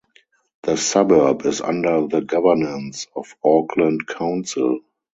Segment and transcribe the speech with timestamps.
[0.63, 4.79] The suburb is under the governance of Auckland Council.